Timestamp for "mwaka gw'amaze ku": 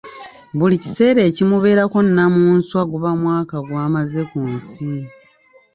3.21-4.41